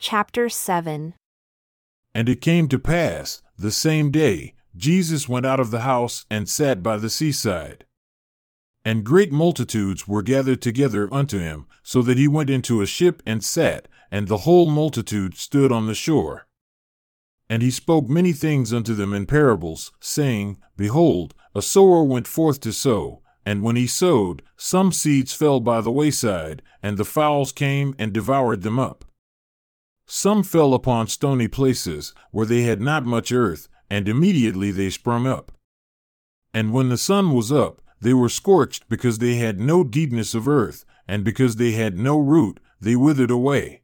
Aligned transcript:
Chapter 0.00 0.48
7 0.48 1.14
And 2.14 2.28
it 2.28 2.40
came 2.40 2.68
to 2.68 2.78
pass, 2.78 3.42
the 3.58 3.72
same 3.72 4.12
day, 4.12 4.54
Jesus 4.76 5.28
went 5.28 5.44
out 5.44 5.58
of 5.58 5.72
the 5.72 5.80
house 5.80 6.24
and 6.30 6.48
sat 6.48 6.84
by 6.84 6.98
the 6.98 7.10
seaside. 7.10 7.84
And 8.84 9.02
great 9.02 9.32
multitudes 9.32 10.06
were 10.06 10.22
gathered 10.22 10.62
together 10.62 11.12
unto 11.12 11.40
him, 11.40 11.66
so 11.82 12.00
that 12.02 12.16
he 12.16 12.28
went 12.28 12.48
into 12.48 12.80
a 12.80 12.86
ship 12.86 13.24
and 13.26 13.42
sat, 13.42 13.88
and 14.08 14.28
the 14.28 14.38
whole 14.38 14.70
multitude 14.70 15.36
stood 15.36 15.72
on 15.72 15.88
the 15.88 15.96
shore. 15.96 16.46
And 17.50 17.60
he 17.60 17.72
spoke 17.72 18.08
many 18.08 18.32
things 18.32 18.72
unto 18.72 18.94
them 18.94 19.12
in 19.12 19.26
parables, 19.26 19.90
saying, 19.98 20.58
Behold, 20.76 21.34
a 21.56 21.60
sower 21.60 22.04
went 22.04 22.28
forth 22.28 22.60
to 22.60 22.72
sow, 22.72 23.22
and 23.44 23.64
when 23.64 23.74
he 23.74 23.88
sowed, 23.88 24.42
some 24.56 24.92
seeds 24.92 25.32
fell 25.32 25.58
by 25.58 25.80
the 25.80 25.90
wayside, 25.90 26.62
and 26.84 26.96
the 26.96 27.04
fowls 27.04 27.50
came 27.50 27.96
and 27.98 28.12
devoured 28.12 28.62
them 28.62 28.78
up. 28.78 29.04
Some 30.10 30.42
fell 30.42 30.72
upon 30.72 31.08
stony 31.08 31.48
places, 31.48 32.14
where 32.30 32.46
they 32.46 32.62
had 32.62 32.80
not 32.80 33.04
much 33.04 33.30
earth, 33.30 33.68
and 33.90 34.08
immediately 34.08 34.70
they 34.70 34.88
sprung 34.88 35.26
up. 35.26 35.52
And 36.54 36.72
when 36.72 36.88
the 36.88 36.96
sun 36.96 37.34
was 37.34 37.52
up, 37.52 37.82
they 38.00 38.14
were 38.14 38.30
scorched 38.30 38.88
because 38.88 39.18
they 39.18 39.36
had 39.36 39.60
no 39.60 39.84
deepness 39.84 40.34
of 40.34 40.48
earth, 40.48 40.86
and 41.06 41.24
because 41.24 41.56
they 41.56 41.72
had 41.72 41.98
no 41.98 42.16
root, 42.18 42.58
they 42.80 42.96
withered 42.96 43.30
away. 43.30 43.82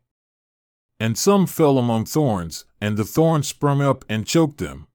And 0.98 1.18
some 1.18 1.46
fell 1.46 1.76
among 1.76 2.06
thorns, 2.06 2.64
and 2.80 2.96
the 2.96 3.04
thorns 3.04 3.48
sprung 3.48 3.82
up 3.82 4.02
and 4.08 4.26
choked 4.26 4.56
them. 4.56 4.86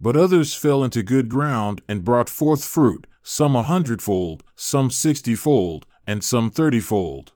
But 0.00 0.16
others 0.16 0.52
fell 0.52 0.82
into 0.82 1.04
good 1.04 1.28
ground 1.28 1.80
and 1.88 2.04
brought 2.04 2.28
forth 2.28 2.64
fruit, 2.64 3.06
some 3.22 3.54
a 3.54 3.62
hundredfold, 3.62 4.42
some 4.56 4.90
sixtyfold, 4.90 5.86
and 6.08 6.24
some 6.24 6.50
thirtyfold. 6.50 7.33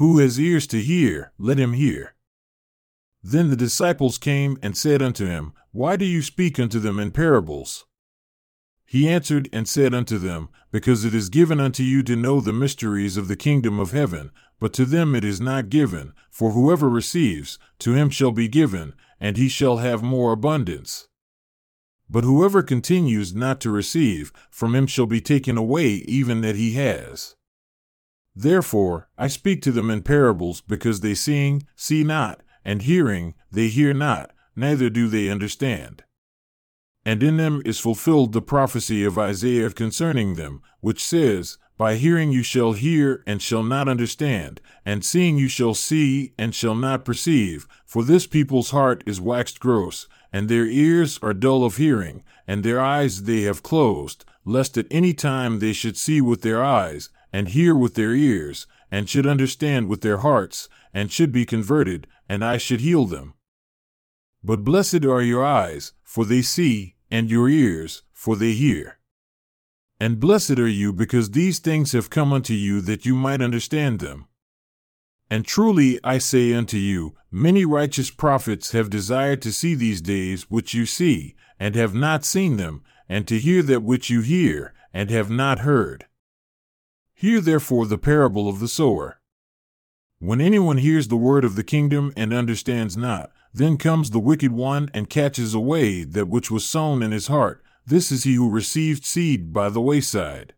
Who 0.00 0.16
has 0.20 0.40
ears 0.40 0.66
to 0.68 0.80
hear, 0.80 1.30
let 1.36 1.58
him 1.58 1.74
hear. 1.74 2.14
Then 3.22 3.50
the 3.50 3.54
disciples 3.54 4.16
came 4.16 4.56
and 4.62 4.74
said 4.74 5.02
unto 5.02 5.26
him, 5.26 5.52
Why 5.72 5.96
do 5.96 6.06
you 6.06 6.22
speak 6.22 6.58
unto 6.58 6.78
them 6.80 6.98
in 6.98 7.10
parables? 7.10 7.84
He 8.86 9.06
answered 9.06 9.50
and 9.52 9.68
said 9.68 9.92
unto 9.92 10.16
them, 10.16 10.48
Because 10.72 11.04
it 11.04 11.12
is 11.14 11.28
given 11.28 11.60
unto 11.60 11.82
you 11.82 12.02
to 12.04 12.16
know 12.16 12.40
the 12.40 12.50
mysteries 12.50 13.18
of 13.18 13.28
the 13.28 13.36
kingdom 13.36 13.78
of 13.78 13.90
heaven, 13.90 14.30
but 14.58 14.72
to 14.72 14.86
them 14.86 15.14
it 15.14 15.22
is 15.22 15.38
not 15.38 15.68
given, 15.68 16.14
for 16.30 16.52
whoever 16.52 16.88
receives, 16.88 17.58
to 17.80 17.92
him 17.92 18.08
shall 18.08 18.32
be 18.32 18.48
given, 18.48 18.94
and 19.20 19.36
he 19.36 19.50
shall 19.50 19.76
have 19.76 20.02
more 20.02 20.32
abundance. 20.32 21.08
But 22.08 22.24
whoever 22.24 22.62
continues 22.62 23.34
not 23.34 23.60
to 23.60 23.70
receive, 23.70 24.32
from 24.50 24.74
him 24.74 24.86
shall 24.86 25.04
be 25.04 25.20
taken 25.20 25.58
away 25.58 25.88
even 25.88 26.40
that 26.40 26.56
he 26.56 26.72
has. 26.72 27.36
Therefore, 28.40 29.06
I 29.18 29.28
speak 29.28 29.60
to 29.62 29.70
them 29.70 29.90
in 29.90 30.00
parables, 30.00 30.62
because 30.62 31.00
they 31.00 31.12
seeing, 31.12 31.66
see 31.76 32.02
not, 32.02 32.42
and 32.64 32.80
hearing, 32.80 33.34
they 33.52 33.68
hear 33.68 33.92
not, 33.92 34.32
neither 34.56 34.88
do 34.88 35.08
they 35.08 35.28
understand. 35.28 36.04
And 37.04 37.22
in 37.22 37.36
them 37.36 37.60
is 37.66 37.78
fulfilled 37.78 38.32
the 38.32 38.40
prophecy 38.40 39.04
of 39.04 39.18
Isaiah 39.18 39.68
concerning 39.68 40.36
them, 40.36 40.62
which 40.80 41.04
says, 41.04 41.58
By 41.76 41.96
hearing 41.96 42.32
you 42.32 42.42
shall 42.42 42.72
hear 42.72 43.22
and 43.26 43.42
shall 43.42 43.62
not 43.62 43.88
understand, 43.88 44.62
and 44.86 45.04
seeing 45.04 45.36
you 45.36 45.48
shall 45.48 45.74
see 45.74 46.32
and 46.38 46.54
shall 46.54 46.74
not 46.74 47.04
perceive, 47.04 47.68
for 47.84 48.02
this 48.02 48.26
people's 48.26 48.70
heart 48.70 49.04
is 49.04 49.20
waxed 49.20 49.60
gross, 49.60 50.08
and 50.32 50.48
their 50.48 50.64
ears 50.64 51.18
are 51.20 51.34
dull 51.34 51.62
of 51.62 51.76
hearing, 51.76 52.22
and 52.46 52.64
their 52.64 52.80
eyes 52.80 53.24
they 53.24 53.42
have 53.42 53.62
closed, 53.62 54.24
lest 54.46 54.78
at 54.78 54.86
any 54.90 55.12
time 55.12 55.58
they 55.58 55.74
should 55.74 55.98
see 55.98 56.22
with 56.22 56.40
their 56.40 56.64
eyes, 56.64 57.10
and 57.32 57.48
hear 57.48 57.74
with 57.74 57.94
their 57.94 58.14
ears, 58.14 58.66
and 58.90 59.08
should 59.08 59.26
understand 59.26 59.88
with 59.88 60.00
their 60.00 60.18
hearts, 60.18 60.68
and 60.92 61.12
should 61.12 61.32
be 61.32 61.44
converted, 61.44 62.06
and 62.28 62.44
I 62.44 62.56
should 62.56 62.80
heal 62.80 63.06
them. 63.06 63.34
But 64.42 64.64
blessed 64.64 65.04
are 65.04 65.22
your 65.22 65.44
eyes, 65.44 65.92
for 66.02 66.24
they 66.24 66.42
see, 66.42 66.96
and 67.10 67.30
your 67.30 67.48
ears, 67.48 68.02
for 68.12 68.36
they 68.36 68.52
hear. 68.52 68.98
And 70.00 70.18
blessed 70.18 70.58
are 70.58 70.68
you 70.68 70.92
because 70.92 71.32
these 71.32 71.58
things 71.58 71.92
have 71.92 72.08
come 72.08 72.32
unto 72.32 72.54
you 72.54 72.80
that 72.82 73.04
you 73.04 73.14
might 73.14 73.42
understand 73.42 74.00
them. 74.00 74.26
And 75.30 75.44
truly 75.44 76.00
I 76.02 76.18
say 76.18 76.54
unto 76.54 76.78
you, 76.78 77.14
many 77.30 77.64
righteous 77.64 78.10
prophets 78.10 78.72
have 78.72 78.90
desired 78.90 79.42
to 79.42 79.52
see 79.52 79.74
these 79.74 80.00
days 80.00 80.50
which 80.50 80.74
you 80.74 80.86
see, 80.86 81.36
and 81.58 81.74
have 81.74 81.94
not 81.94 82.24
seen 82.24 82.56
them, 82.56 82.82
and 83.08 83.28
to 83.28 83.38
hear 83.38 83.62
that 83.62 83.82
which 83.82 84.08
you 84.08 84.22
hear, 84.22 84.72
and 84.92 85.10
have 85.10 85.30
not 85.30 85.60
heard. 85.60 86.06
Hear 87.20 87.42
therefore 87.42 87.84
the 87.84 87.98
parable 87.98 88.48
of 88.48 88.60
the 88.60 88.66
sower. 88.66 89.20
When 90.20 90.40
anyone 90.40 90.78
hears 90.78 91.08
the 91.08 91.18
word 91.18 91.44
of 91.44 91.54
the 91.54 91.62
kingdom 91.62 92.14
and 92.16 92.32
understands 92.32 92.96
not, 92.96 93.30
then 93.52 93.76
comes 93.76 94.08
the 94.08 94.18
wicked 94.18 94.52
one 94.52 94.90
and 94.94 95.10
catches 95.10 95.52
away 95.52 96.04
that 96.04 96.30
which 96.30 96.50
was 96.50 96.64
sown 96.64 97.02
in 97.02 97.10
his 97.12 97.26
heart. 97.26 97.62
This 97.84 98.10
is 98.10 98.24
he 98.24 98.36
who 98.36 98.48
received 98.48 99.04
seed 99.04 99.52
by 99.52 99.68
the 99.68 99.82
wayside. 99.82 100.54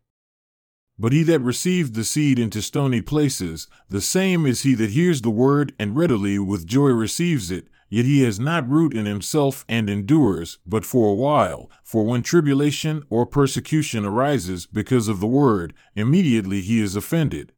But 0.97 1.11
he 1.11 1.21
that 1.23 1.41
received 1.41 1.95
the 1.95 2.05
seed 2.05 2.39
into 2.39 2.61
stony 2.61 3.01
places, 3.01 3.67
the 3.89 3.99
same 3.99 4.45
is 4.45 4.61
he 4.61 4.73
that 4.75 4.91
hears 4.91 5.19
the 5.19 5.29
word 5.29 5.73
and 5.77 5.97
readily 5.97 6.39
with 6.39 6.65
joy 6.65 6.91
receives 6.91 7.51
it, 7.51 7.67
yet 7.93 8.05
he 8.05 8.23
has 8.23 8.39
not 8.39 8.67
root 8.67 8.91
in 8.91 9.05
himself 9.05 9.63
and 9.69 9.87
endures, 9.87 10.57
but 10.65 10.83
for 10.83 11.11
a 11.11 11.13
while. 11.13 11.69
For 11.83 12.03
when 12.03 12.23
tribulation 12.23 13.03
or 13.07 13.23
persecution 13.27 14.03
arises 14.03 14.65
because 14.65 15.07
of 15.07 15.19
the 15.19 15.27
word, 15.27 15.75
immediately 15.93 16.61
he 16.61 16.81
is 16.81 16.95
offended. 16.95 17.51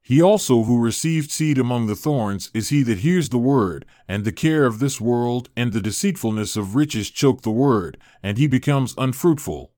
He 0.00 0.22
also 0.22 0.62
who 0.62 0.80
received 0.82 1.30
seed 1.30 1.58
among 1.58 1.88
the 1.88 1.94
thorns 1.94 2.50
is 2.54 2.70
he 2.70 2.82
that 2.84 3.00
hears 3.00 3.28
the 3.28 3.36
word, 3.36 3.84
and 4.08 4.24
the 4.24 4.32
care 4.32 4.64
of 4.64 4.78
this 4.78 4.98
world 4.98 5.50
and 5.54 5.74
the 5.74 5.82
deceitfulness 5.82 6.56
of 6.56 6.74
riches 6.74 7.10
choke 7.10 7.42
the 7.42 7.50
word, 7.50 7.98
and 8.22 8.38
he 8.38 8.46
becomes 8.46 8.94
unfruitful. 8.96 9.73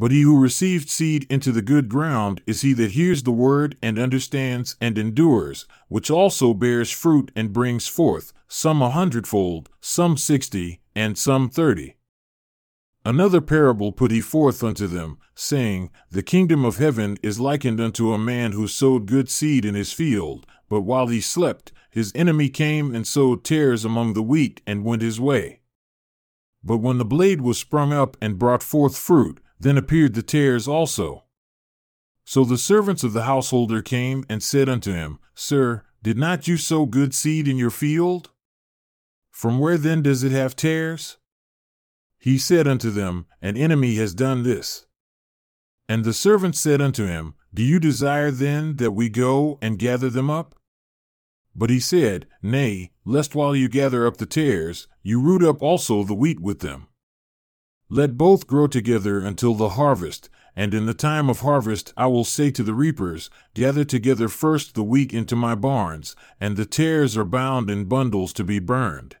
But 0.00 0.12
he 0.12 0.22
who 0.22 0.38
received 0.38 0.88
seed 0.88 1.26
into 1.28 1.50
the 1.50 1.60
good 1.60 1.88
ground 1.88 2.40
is 2.46 2.60
he 2.60 2.72
that 2.74 2.92
hears 2.92 3.24
the 3.24 3.32
word 3.32 3.76
and 3.82 3.98
understands 3.98 4.76
and 4.80 4.96
endures, 4.96 5.66
which 5.88 6.08
also 6.08 6.54
bears 6.54 6.92
fruit 6.92 7.32
and 7.34 7.52
brings 7.52 7.88
forth, 7.88 8.32
some 8.46 8.80
a 8.80 8.90
hundredfold, 8.90 9.68
some 9.80 10.16
sixty, 10.16 10.80
and 10.94 11.18
some 11.18 11.50
thirty. 11.50 11.96
Another 13.04 13.40
parable 13.40 13.90
put 13.90 14.12
he 14.12 14.20
forth 14.20 14.62
unto 14.62 14.86
them, 14.86 15.18
saying, 15.34 15.90
The 16.12 16.22
kingdom 16.22 16.64
of 16.64 16.76
heaven 16.76 17.18
is 17.20 17.40
likened 17.40 17.80
unto 17.80 18.12
a 18.12 18.18
man 18.18 18.52
who 18.52 18.68
sowed 18.68 19.06
good 19.06 19.28
seed 19.28 19.64
in 19.64 19.74
his 19.74 19.92
field, 19.92 20.46
but 20.68 20.82
while 20.82 21.08
he 21.08 21.20
slept, 21.20 21.72
his 21.90 22.12
enemy 22.14 22.50
came 22.50 22.94
and 22.94 23.04
sowed 23.04 23.42
tares 23.42 23.84
among 23.84 24.12
the 24.12 24.22
wheat 24.22 24.60
and 24.64 24.84
went 24.84 25.02
his 25.02 25.18
way. 25.18 25.58
But 26.62 26.78
when 26.78 26.98
the 26.98 27.04
blade 27.04 27.40
was 27.40 27.58
sprung 27.58 27.92
up 27.92 28.16
and 28.20 28.38
brought 28.38 28.62
forth 28.62 28.96
fruit, 28.96 29.40
then 29.60 29.76
appeared 29.76 30.14
the 30.14 30.22
tares 30.22 30.68
also. 30.68 31.24
So 32.24 32.44
the 32.44 32.58
servants 32.58 33.02
of 33.02 33.12
the 33.12 33.22
householder 33.22 33.82
came 33.82 34.24
and 34.28 34.42
said 34.42 34.68
unto 34.68 34.92
him, 34.92 35.18
Sir, 35.34 35.84
did 36.02 36.18
not 36.18 36.46
you 36.46 36.56
sow 36.56 36.86
good 36.86 37.14
seed 37.14 37.48
in 37.48 37.56
your 37.56 37.70
field? 37.70 38.30
From 39.30 39.58
where 39.58 39.78
then 39.78 40.02
does 40.02 40.22
it 40.22 40.32
have 40.32 40.54
tares? 40.54 41.16
He 42.18 42.38
said 42.38 42.68
unto 42.68 42.90
them, 42.90 43.26
An 43.40 43.56
enemy 43.56 43.94
has 43.96 44.14
done 44.14 44.42
this. 44.42 44.86
And 45.88 46.04
the 46.04 46.12
servant 46.12 46.54
said 46.54 46.80
unto 46.80 47.06
him, 47.06 47.34
Do 47.54 47.62
you 47.62 47.78
desire 47.80 48.30
then 48.30 48.76
that 48.76 48.90
we 48.90 49.08
go 49.08 49.58
and 49.62 49.78
gather 49.78 50.10
them 50.10 50.28
up? 50.28 50.54
But 51.54 51.70
he 51.70 51.80
said, 51.80 52.26
Nay, 52.42 52.92
lest 53.04 53.34
while 53.34 53.56
you 53.56 53.68
gather 53.68 54.06
up 54.06 54.18
the 54.18 54.26
tares, 54.26 54.86
you 55.02 55.20
root 55.20 55.42
up 55.42 55.62
also 55.62 56.04
the 56.04 56.14
wheat 56.14 56.40
with 56.40 56.60
them. 56.60 56.88
Let 57.90 58.18
both 58.18 58.46
grow 58.46 58.66
together 58.66 59.18
until 59.20 59.54
the 59.54 59.70
harvest, 59.70 60.28
and 60.54 60.74
in 60.74 60.84
the 60.84 60.92
time 60.92 61.30
of 61.30 61.40
harvest 61.40 61.94
I 61.96 62.06
will 62.06 62.24
say 62.24 62.50
to 62.50 62.62
the 62.62 62.74
reapers, 62.74 63.30
Gather 63.54 63.84
together 63.84 64.28
first 64.28 64.74
the 64.74 64.82
wheat 64.82 65.14
into 65.14 65.34
my 65.34 65.54
barns, 65.54 66.14
and 66.38 66.56
the 66.56 66.66
tares 66.66 67.16
are 67.16 67.24
bound 67.24 67.70
in 67.70 67.86
bundles 67.86 68.34
to 68.34 68.44
be 68.44 68.58
burned. 68.58 69.16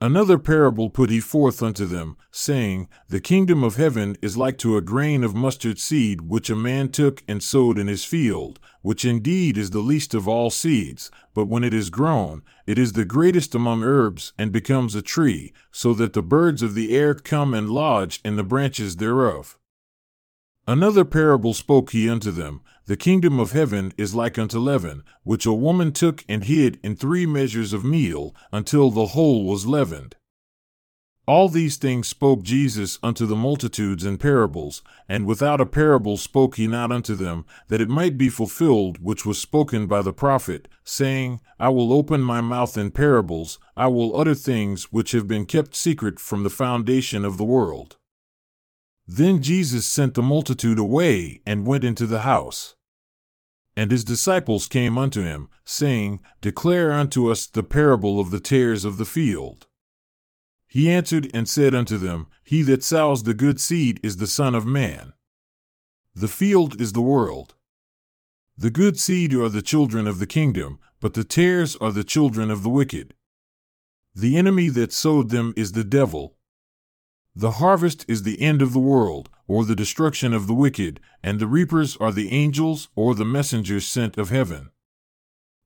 Another 0.00 0.38
parable 0.38 0.90
put 0.90 1.10
he 1.10 1.18
forth 1.18 1.60
unto 1.60 1.84
them, 1.84 2.16
saying, 2.30 2.88
The 3.08 3.20
kingdom 3.20 3.64
of 3.64 3.74
heaven 3.74 4.16
is 4.22 4.36
like 4.36 4.56
to 4.58 4.76
a 4.76 4.80
grain 4.80 5.24
of 5.24 5.34
mustard 5.34 5.80
seed 5.80 6.20
which 6.20 6.48
a 6.48 6.54
man 6.54 6.90
took 6.90 7.24
and 7.26 7.42
sowed 7.42 7.78
in 7.78 7.88
his 7.88 8.04
field, 8.04 8.60
which 8.82 9.04
indeed 9.04 9.58
is 9.58 9.70
the 9.70 9.80
least 9.80 10.14
of 10.14 10.28
all 10.28 10.50
seeds, 10.50 11.10
but 11.34 11.46
when 11.46 11.64
it 11.64 11.74
is 11.74 11.90
grown, 11.90 12.44
it 12.64 12.78
is 12.78 12.92
the 12.92 13.04
greatest 13.04 13.56
among 13.56 13.82
herbs 13.82 14.32
and 14.38 14.52
becomes 14.52 14.94
a 14.94 15.02
tree, 15.02 15.52
so 15.72 15.92
that 15.94 16.12
the 16.12 16.22
birds 16.22 16.62
of 16.62 16.74
the 16.74 16.94
air 16.96 17.12
come 17.12 17.52
and 17.52 17.68
lodge 17.68 18.20
in 18.24 18.36
the 18.36 18.44
branches 18.44 18.96
thereof. 18.96 19.58
Another 20.68 21.04
parable 21.04 21.54
spoke 21.54 21.90
he 21.90 22.08
unto 22.08 22.30
them 22.30 22.60
The 22.88 22.96
kingdom 22.96 23.38
of 23.38 23.52
heaven 23.52 23.92
is 23.98 24.14
like 24.14 24.38
unto 24.38 24.58
leaven, 24.58 25.02
which 25.22 25.44
a 25.44 25.52
woman 25.52 25.92
took 25.92 26.24
and 26.26 26.42
hid 26.42 26.80
in 26.82 26.96
three 26.96 27.26
measures 27.26 27.74
of 27.74 27.84
meal, 27.84 28.34
until 28.50 28.90
the 28.90 29.08
whole 29.08 29.44
was 29.44 29.66
leavened. 29.66 30.16
All 31.26 31.50
these 31.50 31.76
things 31.76 32.08
spoke 32.08 32.42
Jesus 32.42 32.98
unto 33.02 33.26
the 33.26 33.36
multitudes 33.36 34.06
in 34.06 34.16
parables, 34.16 34.80
and 35.06 35.26
without 35.26 35.60
a 35.60 35.66
parable 35.66 36.16
spoke 36.16 36.56
he 36.56 36.66
not 36.66 36.90
unto 36.90 37.14
them, 37.14 37.44
that 37.66 37.82
it 37.82 37.90
might 37.90 38.16
be 38.16 38.30
fulfilled 38.30 39.04
which 39.04 39.26
was 39.26 39.38
spoken 39.38 39.86
by 39.86 40.00
the 40.00 40.14
prophet, 40.14 40.66
saying, 40.82 41.42
I 41.60 41.68
will 41.68 41.92
open 41.92 42.22
my 42.22 42.40
mouth 42.40 42.78
in 42.78 42.90
parables, 42.90 43.58
I 43.76 43.88
will 43.88 44.18
utter 44.18 44.34
things 44.34 44.84
which 44.84 45.12
have 45.12 45.28
been 45.28 45.44
kept 45.44 45.76
secret 45.76 46.18
from 46.18 46.42
the 46.42 46.48
foundation 46.48 47.26
of 47.26 47.36
the 47.36 47.44
world. 47.44 47.98
Then 49.06 49.42
Jesus 49.42 49.84
sent 49.84 50.14
the 50.14 50.22
multitude 50.22 50.78
away 50.78 51.42
and 51.44 51.66
went 51.66 51.84
into 51.84 52.06
the 52.06 52.20
house. 52.20 52.76
And 53.78 53.92
his 53.92 54.02
disciples 54.02 54.66
came 54.66 54.98
unto 54.98 55.22
him, 55.22 55.48
saying, 55.64 56.18
Declare 56.40 56.90
unto 56.90 57.30
us 57.30 57.46
the 57.46 57.62
parable 57.62 58.18
of 58.18 58.32
the 58.32 58.40
tares 58.40 58.84
of 58.84 58.96
the 58.96 59.04
field. 59.04 59.68
He 60.66 60.90
answered 60.90 61.30
and 61.32 61.48
said 61.48 61.76
unto 61.76 61.96
them, 61.96 62.26
He 62.42 62.62
that 62.62 62.82
sows 62.82 63.22
the 63.22 63.34
good 63.34 63.60
seed 63.60 64.00
is 64.02 64.16
the 64.16 64.26
Son 64.26 64.56
of 64.56 64.66
Man. 64.66 65.12
The 66.12 66.26
field 66.26 66.80
is 66.80 66.92
the 66.92 67.00
world. 67.00 67.54
The 68.56 68.70
good 68.70 68.98
seed 68.98 69.32
are 69.32 69.48
the 69.48 69.62
children 69.62 70.08
of 70.08 70.18
the 70.18 70.26
kingdom, 70.26 70.80
but 70.98 71.14
the 71.14 71.22
tares 71.22 71.76
are 71.76 71.92
the 71.92 72.02
children 72.02 72.50
of 72.50 72.64
the 72.64 72.70
wicked. 72.70 73.14
The 74.12 74.36
enemy 74.36 74.70
that 74.70 74.92
sowed 74.92 75.30
them 75.30 75.54
is 75.56 75.70
the 75.70 75.84
devil. 75.84 76.36
The 77.34 77.52
harvest 77.52 78.04
is 78.08 78.22
the 78.22 78.40
end 78.40 78.62
of 78.62 78.72
the 78.72 78.78
world, 78.80 79.30
or 79.46 79.64
the 79.64 79.76
destruction 79.76 80.32
of 80.32 80.46
the 80.46 80.54
wicked, 80.54 81.00
and 81.22 81.38
the 81.38 81.46
reapers 81.46 81.96
are 81.98 82.12
the 82.12 82.32
angels 82.32 82.88
or 82.94 83.14
the 83.14 83.24
messengers 83.24 83.86
sent 83.86 84.18
of 84.18 84.30
heaven. 84.30 84.70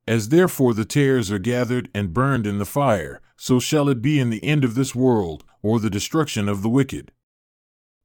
As 0.07 0.29
therefore 0.29 0.75
the 0.75 0.85
tares 0.85 1.31
are 1.31 1.39
gathered 1.39 1.89
and 1.95 2.13
burned 2.13 2.47
in 2.47 2.59
the 2.59 2.65
fire, 2.65 3.21
so 3.37 3.59
shall 3.59 3.89
it 3.89 4.03
be 4.03 4.19
in 4.19 4.31
the 4.31 4.45
end 4.45 4.65
of 4.65 4.75
this 4.75 4.95
world, 4.95 5.45
or 5.63 5.79
the 5.79 5.91
destruction 5.91 6.49
of 6.49 6.63
the 6.63 6.69
wicked. 6.69 7.13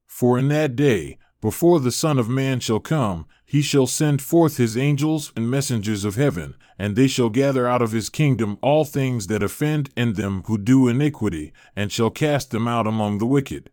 For 0.06 0.38
in 0.38 0.48
that 0.48 0.75
day, 0.75 1.18
before 1.39 1.80
the 1.80 1.92
Son 1.92 2.18
of 2.18 2.28
Man 2.28 2.60
shall 2.60 2.80
come, 2.80 3.28
he 3.45 3.62
shall 3.62 3.88
send 3.88 4.22
forth 4.22 4.57
his 4.57 4.75
angels 4.75 5.31
and 5.36 5.50
messengers 5.50 6.04
of 6.04 6.16
heaven, 6.16 6.56
and 6.80 6.95
they 6.95 7.07
shall 7.07 7.30
gather 7.30 7.68
out 7.68 7.81
of 7.81 7.92
his 7.92 8.10
kingdom 8.10 8.57
all 8.62 8.84
things 8.84 9.28
that 9.28 9.44
offend 9.44 9.89
and 9.95 10.16
them 10.16 10.44
who 10.48 10.57
do 10.57 10.88
iniquity, 10.88 11.54
and 11.75 11.92
shall 11.92 12.10
cast 12.10 12.51
them 12.51 12.68
out 12.68 12.88
among 12.88 13.19
the 13.19 13.25
wicked. 13.25 13.69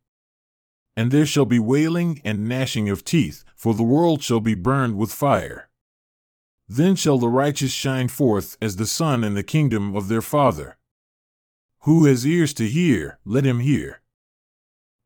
And 0.96 1.10
there 1.10 1.26
shall 1.26 1.46
be 1.46 1.58
wailing 1.58 2.20
and 2.24 2.48
gnashing 2.48 2.88
of 2.88 3.04
teeth, 3.04 3.44
for 3.56 3.74
the 3.74 3.82
world 3.82 4.22
shall 4.22 4.40
be 4.40 4.54
burned 4.54 4.96
with 4.96 5.12
fire. 5.12 5.70
Then 6.68 6.96
shall 6.96 7.18
the 7.18 7.28
righteous 7.28 7.72
shine 7.72 8.08
forth 8.08 8.56
as 8.60 8.76
the 8.76 8.86
sun 8.86 9.24
in 9.24 9.34
the 9.34 9.42
kingdom 9.42 9.96
of 9.96 10.08
their 10.08 10.22
Father. 10.22 10.76
Who 11.80 12.04
has 12.06 12.26
ears 12.26 12.54
to 12.54 12.68
hear, 12.68 13.18
let 13.24 13.44
him 13.44 13.60
hear. 13.60 14.00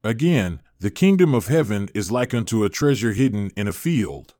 Again, 0.04 0.60
the 0.80 0.90
kingdom 0.90 1.34
of 1.34 1.48
heaven 1.48 1.88
is 1.92 2.12
like 2.12 2.32
unto 2.32 2.62
a 2.62 2.68
treasure 2.68 3.12
hidden 3.12 3.50
in 3.56 3.66
a 3.66 3.72
field. 3.72 4.34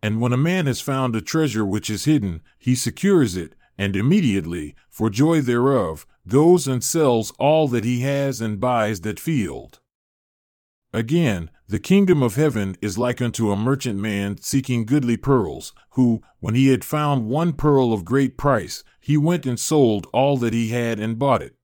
And 0.00 0.20
when 0.20 0.32
a 0.32 0.36
man 0.36 0.66
has 0.66 0.80
found 0.80 1.16
a 1.16 1.20
treasure 1.20 1.64
which 1.64 1.90
is 1.90 2.04
hidden, 2.04 2.42
he 2.58 2.74
secures 2.74 3.36
it, 3.36 3.54
and 3.76 3.96
immediately, 3.96 4.76
for 4.88 5.10
joy 5.10 5.40
thereof, 5.40 6.06
goes 6.28 6.68
and 6.68 6.82
sells 6.82 7.32
all 7.38 7.66
that 7.68 7.84
he 7.84 8.00
has 8.00 8.40
and 8.40 8.60
buys 8.60 9.00
that 9.00 9.18
field. 9.18 9.80
Again, 10.92 11.50
the 11.66 11.80
kingdom 11.80 12.22
of 12.22 12.36
heaven 12.36 12.76
is 12.82 12.98
like 12.98 13.22
unto 13.22 13.50
a 13.50 13.56
merchant 13.56 13.98
man 13.98 14.38
seeking 14.40 14.84
goodly 14.84 15.16
pearls, 15.16 15.72
who, 15.90 16.22
when 16.38 16.54
he 16.54 16.68
had 16.68 16.84
found 16.84 17.28
one 17.28 17.52
pearl 17.54 17.92
of 17.92 18.04
great 18.04 18.36
price, 18.36 18.84
he 19.00 19.16
went 19.16 19.46
and 19.46 19.58
sold 19.58 20.06
all 20.12 20.36
that 20.36 20.52
he 20.52 20.68
had 20.68 21.00
and 21.00 21.18
bought 21.18 21.42
it. 21.42 21.56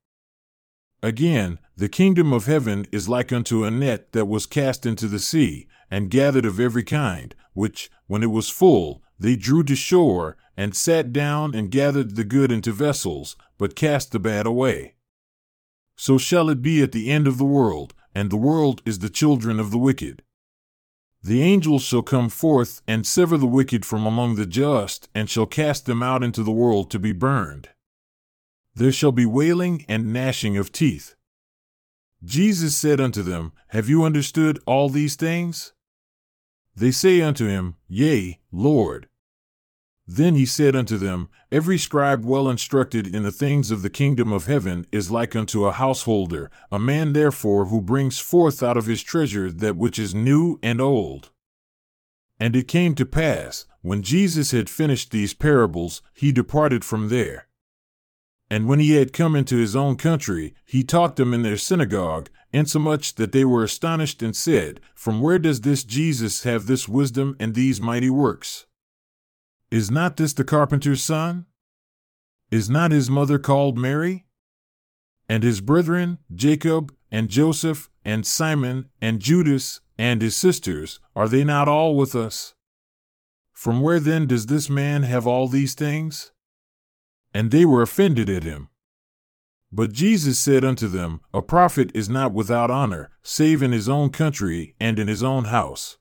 Again, 1.02 1.58
the 1.78 1.88
kingdom 1.88 2.32
of 2.32 2.46
heaven 2.46 2.86
is 2.92 3.08
like 3.08 3.32
unto 3.32 3.64
a 3.64 3.70
net 3.70 4.12
that 4.12 4.26
was 4.26 4.44
cast 4.46 4.84
into 4.84 5.08
the 5.08 5.19
sea, 5.19 5.66
and 5.90 6.10
gathered 6.10 6.44
of 6.44 6.60
every 6.60 6.84
kind, 6.84 7.34
which, 7.54 7.90
when 8.06 8.22
it 8.22 8.30
was 8.30 8.50
full, 8.50 9.02
they 9.19 9.36
drew 9.36 9.62
to 9.62 9.75
shore, 9.75 10.36
and 10.56 10.76
sat 10.76 11.12
down 11.12 11.54
and 11.54 11.70
gathered 11.70 12.16
the 12.16 12.25
good 12.25 12.52
into 12.52 12.72
vessels, 12.72 13.36
but 13.56 13.76
cast 13.76 14.12
the 14.12 14.19
bad 14.19 14.44
away. 14.44 14.94
So 15.96 16.19
shall 16.19 16.50
it 16.50 16.60
be 16.60 16.82
at 16.82 16.92
the 16.92 17.10
end 17.10 17.26
of 17.26 17.38
the 17.38 17.44
world 17.44 17.94
and 18.19 18.31
the 18.31 18.36
world 18.36 18.82
is 18.84 18.98
the 18.98 19.08
children 19.08 19.60
of 19.60 19.70
the 19.70 19.78
wicked. 19.78 20.22
The 21.22 21.40
angels 21.42 21.82
shall 21.82 22.02
come 22.02 22.28
forth 22.28 22.82
and 22.84 23.06
sever 23.06 23.36
the 23.36 23.46
wicked 23.46 23.84
from 23.86 24.06
among 24.06 24.34
the 24.34 24.46
just, 24.46 25.08
and 25.14 25.31
shall 25.31 25.46
cast 25.46 25.86
them 25.86 26.02
out 26.02 26.24
into 26.24 26.42
the 26.42 26.50
world 26.50 26.90
to 26.90 26.98
be 26.98 27.12
burned. 27.12 27.69
There 28.74 28.90
shall 28.90 29.12
be 29.12 29.24
wailing 29.24 29.84
and 29.88 30.12
gnashing 30.12 30.56
of 30.56 30.72
teeth. 30.72 31.14
Jesus 32.25 32.76
said 32.76 33.00
unto 33.00 33.23
them, 33.23 33.53
Have 33.69 33.88
you 33.88 34.05
understood 34.05 34.59
all 34.67 34.88
these 34.88 35.15
things? 35.15 35.73
They 36.75 36.91
say 36.91 37.20
unto 37.20 37.47
him, 37.47 37.76
Yea, 37.88 38.41
Lord. 38.50 39.09
Then 40.06 40.37
he 40.37 40.47
said 40.47 40.75
unto 40.75 40.97
them, 40.97 41.29
Every 41.53 41.76
scribe 41.76 42.25
well 42.25 42.49
instructed 42.49 43.15
in 43.15 43.25
the 43.25 43.32
things 43.32 43.70
of 43.70 43.82
the 43.82 43.91
kingdom 43.91 44.32
of 44.32 44.47
heaven 44.47 44.87
is 44.91 45.11
like 45.11 45.37
unto 45.37 45.67
a 45.67 45.73
householder, 45.73 46.50
a 46.73 46.79
man 46.79 47.12
therefore 47.12 47.67
who 47.67 47.81
brings 47.81 48.19
forth 48.19 48.62
out 48.62 48.76
of 48.76 48.87
his 48.87 49.03
treasure 49.03 49.50
that 49.50 49.76
which 49.76 49.99
is 49.99 50.15
new 50.15 50.59
and 50.62 50.81
old. 50.81 51.31
And 52.41 52.56
it 52.56 52.69
came 52.69 52.94
to 52.94 53.05
pass, 53.05 53.67
when 53.82 54.03
Jesus 54.03 54.53
had 54.53 54.70
finished 54.70 55.11
these 55.11 55.35
parables, 55.35 56.00
he 56.15 56.32
departed 56.32 56.85
from 56.85 57.09
there. 57.09 57.47
And 58.50 58.66
when 58.66 58.80
he 58.80 58.92
had 58.92 59.12
come 59.12 59.36
into 59.36 59.56
his 59.56 59.76
own 59.76 59.96
country, 59.96 60.54
he 60.64 60.82
taught 60.82 61.16
them 61.16 61.34
in 61.34 61.42
their 61.42 61.58
synagogue, 61.58 62.30
insomuch 62.52 63.16
that 63.16 63.32
they 63.32 63.44
were 63.44 63.62
astonished 63.62 64.22
and 64.22 64.34
said, 64.34 64.80
From 64.94 65.20
where 65.20 65.38
does 65.38 65.60
this 65.60 65.84
Jesus 65.84 66.44
have 66.44 66.66
this 66.66 66.88
wisdom 66.88 67.36
and 67.38 67.54
these 67.54 67.80
mighty 67.80 68.08
works? 68.08 68.66
Is 69.70 69.90
not 69.90 70.16
this 70.16 70.32
the 70.32 70.44
carpenter's 70.44 71.02
son? 71.02 71.44
Is 72.50 72.70
not 72.70 72.90
his 72.90 73.10
mother 73.10 73.38
called 73.38 73.76
Mary? 73.76 74.24
And 75.28 75.42
his 75.42 75.60
brethren, 75.60 76.18
Jacob, 76.34 76.94
and 77.10 77.28
Joseph, 77.28 77.90
and 78.02 78.26
Simon, 78.26 78.88
and 79.02 79.20
Judas, 79.20 79.80
and 79.98 80.22
his 80.22 80.34
sisters, 80.34 81.00
are 81.14 81.28
they 81.28 81.44
not 81.44 81.68
all 81.68 81.94
with 81.96 82.14
us? 82.14 82.54
From 83.52 83.82
where 83.82 84.00
then 84.00 84.26
does 84.26 84.46
this 84.46 84.70
man 84.70 85.02
have 85.02 85.26
all 85.26 85.48
these 85.48 85.74
things? 85.74 86.32
And 87.32 87.50
they 87.50 87.64
were 87.64 87.82
offended 87.82 88.28
at 88.28 88.44
him. 88.44 88.69
But 89.70 89.92
Jesus 89.92 90.38
said 90.38 90.64
unto 90.64 90.88
them, 90.88 91.20
A 91.32 91.42
prophet 91.42 91.90
is 91.94 92.08
not 92.08 92.32
without 92.32 92.70
honor, 92.70 93.10
save 93.22 93.62
in 93.62 93.72
his 93.72 93.88
own 93.88 94.10
country 94.10 94.75
and 94.80 94.98
in 94.98 95.08
his 95.08 95.22
own 95.22 95.44
house. 95.44 95.98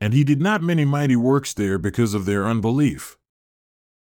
And 0.00 0.12
he 0.12 0.22
did 0.22 0.40
not 0.40 0.62
many 0.62 0.84
mighty 0.84 1.16
works 1.16 1.52
there 1.52 1.78
because 1.78 2.14
of 2.14 2.24
their 2.24 2.46
unbelief. 2.46 3.17